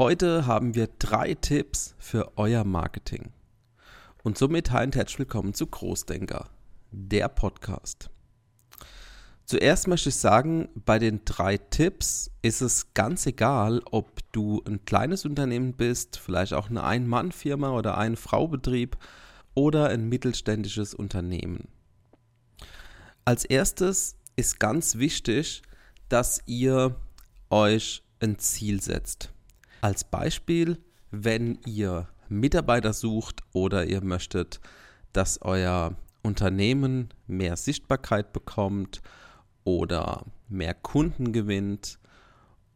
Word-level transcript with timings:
Heute 0.00 0.46
haben 0.46 0.74
wir 0.74 0.88
drei 0.98 1.34
Tipps 1.34 1.94
für 1.98 2.38
euer 2.38 2.64
Marketing. 2.64 3.34
Und 4.22 4.38
somit 4.38 4.70
hi 4.70 4.82
und 4.86 4.96
herzlich 4.96 5.18
willkommen 5.18 5.52
zu 5.52 5.66
Großdenker, 5.66 6.48
der 6.90 7.28
Podcast. 7.28 8.08
Zuerst 9.44 9.88
möchte 9.88 10.08
ich 10.08 10.14
sagen, 10.14 10.70
bei 10.74 10.98
den 10.98 11.26
drei 11.26 11.58
Tipps 11.58 12.30
ist 12.40 12.62
es 12.62 12.94
ganz 12.94 13.26
egal, 13.26 13.82
ob 13.90 14.20
du 14.32 14.62
ein 14.66 14.86
kleines 14.86 15.26
Unternehmen 15.26 15.74
bist, 15.74 16.16
vielleicht 16.16 16.54
auch 16.54 16.70
eine 16.70 16.82
Ein-Mann-Firma 16.82 17.72
oder 17.72 17.98
ein 17.98 18.16
Frau-Betrieb 18.16 18.96
oder 19.52 19.90
ein 19.90 20.08
mittelständisches 20.08 20.94
Unternehmen. 20.94 21.68
Als 23.26 23.44
erstes 23.44 24.16
ist 24.34 24.58
ganz 24.60 24.96
wichtig, 24.96 25.60
dass 26.08 26.40
ihr 26.46 26.96
euch 27.50 28.02
ein 28.20 28.38
Ziel 28.38 28.80
setzt. 28.80 29.34
Als 29.80 30.04
Beispiel, 30.04 30.78
wenn 31.10 31.58
ihr 31.64 32.08
Mitarbeiter 32.28 32.92
sucht 32.92 33.40
oder 33.52 33.86
ihr 33.86 34.02
möchtet, 34.02 34.60
dass 35.12 35.40
euer 35.42 35.96
Unternehmen 36.22 37.08
mehr 37.26 37.56
Sichtbarkeit 37.56 38.32
bekommt 38.32 39.00
oder 39.64 40.26
mehr 40.48 40.74
Kunden 40.74 41.32
gewinnt 41.32 41.98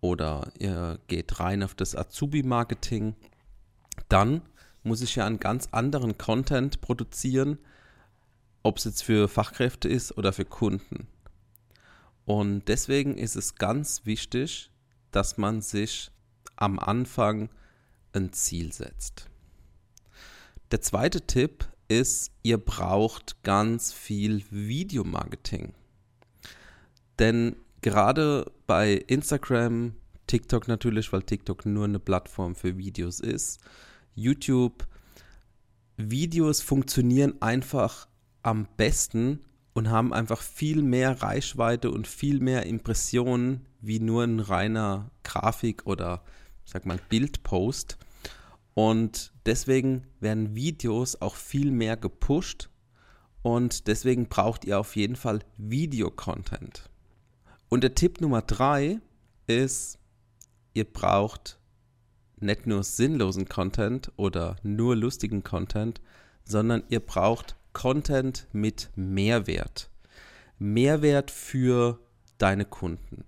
oder 0.00 0.52
ihr 0.58 1.00
geht 1.08 1.40
rein 1.40 1.62
auf 1.62 1.74
das 1.74 1.96
Azubi-Marketing, 1.96 3.16
dann 4.08 4.42
muss 4.84 5.02
ich 5.02 5.16
ja 5.16 5.26
einen 5.26 5.40
ganz 5.40 5.68
anderen 5.72 6.18
Content 6.18 6.80
produzieren, 6.80 7.58
ob 8.62 8.78
es 8.78 8.84
jetzt 8.84 9.02
für 9.02 9.28
Fachkräfte 9.28 9.88
ist 9.88 10.16
oder 10.16 10.32
für 10.32 10.44
Kunden. 10.44 11.08
Und 12.24 12.68
deswegen 12.68 13.18
ist 13.18 13.34
es 13.34 13.56
ganz 13.56 14.06
wichtig, 14.06 14.70
dass 15.10 15.36
man 15.36 15.60
sich 15.60 16.11
am 16.62 16.78
Anfang 16.78 17.48
ein 18.12 18.32
Ziel 18.32 18.72
setzt. 18.72 19.28
Der 20.70 20.80
zweite 20.80 21.26
Tipp 21.26 21.68
ist, 21.88 22.30
ihr 22.44 22.56
braucht 22.56 23.42
ganz 23.42 23.92
viel 23.92 24.44
Videomarketing. 24.50 25.74
Denn 27.18 27.56
gerade 27.80 28.50
bei 28.68 28.94
Instagram, 28.94 29.96
TikTok 30.28 30.68
natürlich, 30.68 31.12
weil 31.12 31.24
TikTok 31.24 31.66
nur 31.66 31.84
eine 31.84 31.98
Plattform 31.98 32.54
für 32.54 32.78
Videos 32.78 33.18
ist, 33.18 33.60
YouTube, 34.14 34.86
Videos 35.96 36.62
funktionieren 36.62 37.42
einfach 37.42 38.06
am 38.44 38.68
besten 38.76 39.40
und 39.74 39.90
haben 39.90 40.12
einfach 40.12 40.40
viel 40.40 40.82
mehr 40.82 41.22
Reichweite 41.22 41.90
und 41.90 42.06
viel 42.06 42.38
mehr 42.38 42.66
Impressionen 42.66 43.66
wie 43.80 43.98
nur 43.98 44.22
ein 44.22 44.38
reiner 44.38 45.10
Grafik- 45.24 45.86
oder 45.86 46.22
sag 46.64 46.86
mal, 46.86 46.98
Bildpost. 47.08 47.98
Und 48.74 49.32
deswegen 49.44 50.06
werden 50.20 50.54
Videos 50.54 51.20
auch 51.20 51.36
viel 51.36 51.70
mehr 51.70 51.96
gepusht 51.96 52.70
und 53.42 53.88
deswegen 53.88 54.28
braucht 54.28 54.64
ihr 54.64 54.78
auf 54.78 54.96
jeden 54.96 55.16
Fall 55.16 55.40
Videocontent. 55.58 56.88
Und 57.68 57.82
der 57.82 57.94
Tipp 57.94 58.20
Nummer 58.20 58.42
drei 58.42 59.00
ist, 59.46 59.98
ihr 60.74 60.84
braucht 60.84 61.58
nicht 62.38 62.66
nur 62.66 62.82
sinnlosen 62.82 63.48
Content 63.48 64.12
oder 64.16 64.56
nur 64.62 64.96
lustigen 64.96 65.42
Content, 65.42 66.00
sondern 66.44 66.82
ihr 66.88 67.00
braucht 67.00 67.56
Content 67.72 68.46
mit 68.52 68.90
Mehrwert. 68.94 69.90
Mehrwert 70.58 71.30
für 71.30 71.98
deine 72.38 72.64
Kunden. 72.64 73.24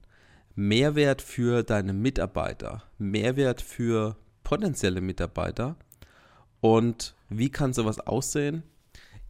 Mehrwert 0.57 1.21
für 1.21 1.65
deine 1.65 1.93
Mitarbeiter, 1.93 2.85
Mehrwert 2.97 3.61
für 3.61 4.17
potenzielle 4.45 5.01
Mitarbeiter. 5.01 5.75
Und 6.61 7.17
wie 7.29 7.51
kann 7.51 7.73
sowas 7.73 7.99
aussehen? 7.99 8.63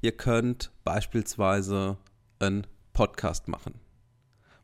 Ihr 0.03 0.13
könnt 0.13 0.71
beispielsweise 0.85 1.97
einen 2.41 2.67
Podcast 2.93 3.49
machen. 3.49 3.81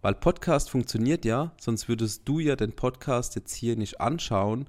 Weil 0.02 0.14
Podcast 0.14 0.68
funktioniert 0.68 1.24
ja, 1.24 1.52
sonst 1.58 1.88
würdest 1.88 2.28
du 2.28 2.40
ja 2.40 2.56
den 2.56 2.76
Podcast 2.76 3.36
jetzt 3.36 3.54
hier 3.54 3.76
nicht 3.76 3.98
anschauen 4.02 4.68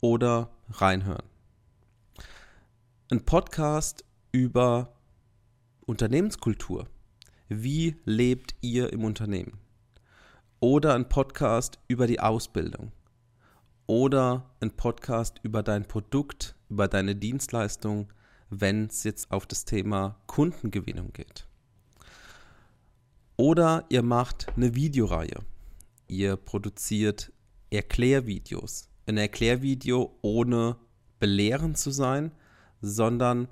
oder 0.00 0.50
reinhören. 0.70 1.26
Ein 3.10 3.24
Podcast 3.24 4.04
über 4.30 4.94
Unternehmenskultur. 5.84 6.86
Wie 7.48 7.96
lebt 8.04 8.54
ihr 8.60 8.92
im 8.92 9.04
Unternehmen? 9.04 9.63
Oder 10.64 10.94
ein 10.94 11.10
Podcast 11.10 11.78
über 11.88 12.06
die 12.06 12.20
Ausbildung 12.20 12.90
oder 13.86 14.48
ein 14.60 14.70
Podcast 14.70 15.38
über 15.42 15.62
dein 15.62 15.86
Produkt, 15.86 16.56
über 16.70 16.88
deine 16.88 17.14
Dienstleistung, 17.14 18.10
wenn 18.48 18.86
es 18.86 19.04
jetzt 19.04 19.30
auf 19.30 19.44
das 19.44 19.66
Thema 19.66 20.16
Kundengewinnung 20.26 21.12
geht. 21.12 21.46
Oder 23.36 23.84
ihr 23.90 24.02
macht 24.02 24.56
eine 24.56 24.74
Videoreihe. 24.74 25.36
Ihr 26.08 26.36
produziert 26.36 27.30
Erklärvideos. 27.68 28.88
Ein 29.04 29.18
Erklärvideo 29.18 30.16
ohne 30.22 30.76
belehrend 31.20 31.76
zu 31.76 31.90
sein, 31.90 32.32
sondern 32.80 33.48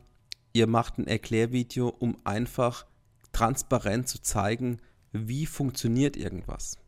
ihr 0.54 0.66
macht 0.66 0.96
ein 0.96 1.06
Erklärvideo, 1.06 1.88
um 1.90 2.16
einfach 2.24 2.86
transparent 3.32 4.08
zu 4.08 4.22
zeigen, 4.22 4.78
wie 5.12 5.44
funktioniert 5.44 6.16
irgendwas. 6.16 6.78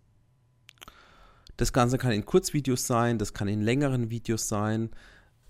Das 1.56 1.72
Ganze 1.72 1.98
kann 1.98 2.12
in 2.12 2.24
Kurzvideos 2.24 2.86
sein, 2.86 3.18
das 3.18 3.32
kann 3.32 3.48
in 3.48 3.62
längeren 3.62 4.10
Videos 4.10 4.48
sein. 4.48 4.90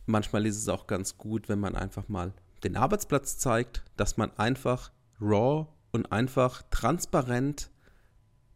Manchmal 0.07 0.47
ist 0.47 0.59
es 0.59 0.69
auch 0.69 0.87
ganz 0.87 1.17
gut, 1.17 1.49
wenn 1.49 1.61
man 1.61 1.75
einfach 1.75 2.09
mal 2.09 2.33
den 2.63 2.77
Arbeitsplatz 2.77 3.39
zeigt, 3.39 3.85
dass 3.97 4.17
man 4.17 4.31
einfach 4.37 4.93
raw 5.21 5.67
und 5.93 6.13
einfach 6.13 6.63
transparent 6.71 7.71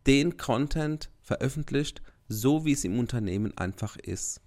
den 0.07 0.37
Content 0.37 1.11
veröffentlicht, 1.21 2.03
so 2.29 2.65
wie 2.65 2.73
es 2.73 2.85
im 2.85 2.99
Unternehmen 2.99 3.57
einfach 3.57 3.97
ist. 3.97 4.41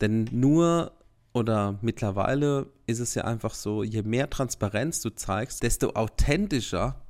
Denn 0.00 0.28
nur 0.32 0.92
oder 1.32 1.78
mittlerweile 1.80 2.66
ist 2.86 2.98
es 2.98 3.14
ja 3.14 3.24
einfach 3.24 3.54
so, 3.54 3.82
je 3.82 4.02
mehr 4.02 4.28
Transparenz 4.28 5.00
du 5.00 5.10
zeigst, 5.10 5.62
desto 5.62 5.90
authentischer 5.90 7.02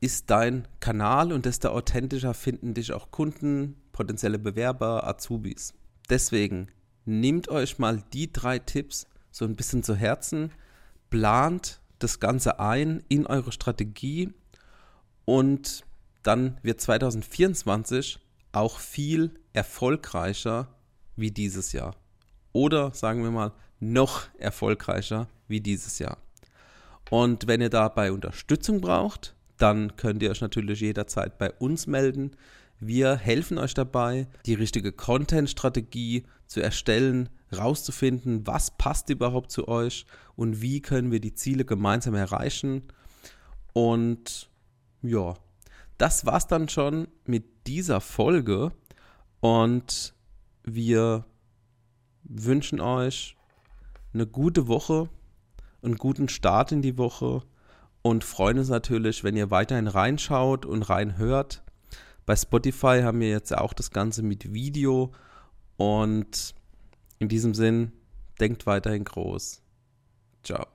ist 0.00 0.30
dein 0.30 0.68
Kanal 0.80 1.32
und 1.32 1.46
desto 1.46 1.68
authentischer 1.68 2.34
finden 2.34 2.74
dich 2.74 2.92
auch 2.92 3.10
Kunden, 3.10 3.76
potenzielle 3.94 4.38
Bewerber, 4.38 5.06
Azubis. 5.06 5.72
Deswegen 6.10 6.68
nehmt 7.06 7.48
euch 7.48 7.78
mal 7.78 8.02
die 8.12 8.30
drei 8.30 8.58
Tipps 8.58 9.06
so 9.30 9.46
ein 9.46 9.56
bisschen 9.56 9.82
zu 9.82 9.94
Herzen, 9.94 10.52
plant 11.08 11.80
das 11.98 12.20
Ganze 12.20 12.60
ein 12.60 13.02
in 13.08 13.26
eure 13.26 13.52
Strategie 13.52 14.34
und 15.24 15.84
dann 16.22 16.58
wird 16.62 16.80
2024 16.80 18.18
auch 18.52 18.78
viel 18.78 19.30
erfolgreicher 19.52 20.68
wie 21.16 21.30
dieses 21.30 21.72
Jahr. 21.72 21.94
Oder 22.52 22.92
sagen 22.92 23.22
wir 23.22 23.30
mal, 23.30 23.52
noch 23.80 24.26
erfolgreicher 24.38 25.28
wie 25.48 25.60
dieses 25.60 25.98
Jahr. 25.98 26.18
Und 27.10 27.46
wenn 27.46 27.60
ihr 27.60 27.70
dabei 27.70 28.12
Unterstützung 28.12 28.80
braucht, 28.80 29.34
dann 29.58 29.96
könnt 29.96 30.22
ihr 30.22 30.30
euch 30.30 30.40
natürlich 30.40 30.80
jederzeit 30.80 31.38
bei 31.38 31.52
uns 31.52 31.86
melden. 31.86 32.32
Wir 32.86 33.16
helfen 33.16 33.56
euch 33.56 33.72
dabei, 33.72 34.28
die 34.44 34.52
richtige 34.52 34.92
Content-Strategie 34.92 36.24
zu 36.46 36.60
erstellen, 36.60 37.30
rauszufinden, 37.56 38.46
was 38.46 38.76
passt 38.76 39.08
überhaupt 39.08 39.50
zu 39.50 39.68
euch 39.68 40.04
und 40.36 40.60
wie 40.60 40.82
können 40.82 41.10
wir 41.10 41.20
die 41.20 41.32
Ziele 41.32 41.64
gemeinsam 41.64 42.14
erreichen. 42.14 42.82
Und 43.72 44.50
ja, 45.00 45.32
das 45.96 46.26
war's 46.26 46.46
dann 46.46 46.68
schon 46.68 47.08
mit 47.24 47.66
dieser 47.66 48.02
Folge 48.02 48.72
und 49.40 50.12
wir 50.64 51.24
wünschen 52.24 52.80
euch 52.80 53.34
eine 54.12 54.26
gute 54.26 54.68
Woche, 54.68 55.08
einen 55.80 55.96
guten 55.96 56.28
Start 56.28 56.70
in 56.70 56.82
die 56.82 56.98
Woche 56.98 57.44
und 58.02 58.24
freuen 58.24 58.58
uns 58.58 58.68
natürlich, 58.68 59.24
wenn 59.24 59.36
ihr 59.36 59.50
weiterhin 59.50 59.88
reinschaut 59.88 60.66
und 60.66 60.82
reinhört. 60.82 61.63
Bei 62.26 62.36
Spotify 62.36 63.02
haben 63.02 63.20
wir 63.20 63.28
jetzt 63.28 63.56
auch 63.56 63.72
das 63.72 63.90
Ganze 63.90 64.22
mit 64.22 64.52
Video 64.52 65.12
und 65.76 66.54
in 67.18 67.28
diesem 67.28 67.54
Sinn, 67.54 67.92
denkt 68.40 68.66
weiterhin 68.66 69.04
groß. 69.04 69.62
Ciao. 70.42 70.73